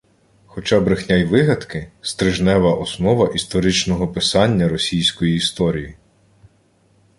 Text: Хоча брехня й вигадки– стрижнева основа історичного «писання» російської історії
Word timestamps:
Хоча 0.45 0.79
брехня 0.79 1.15
й 1.15 1.23
вигадки– 1.23 1.91
стрижнева 2.01 2.73
основа 2.75 3.29
історичного 3.35 4.07
«писання» 4.07 4.67
російської 4.69 5.35
історії 5.35 5.95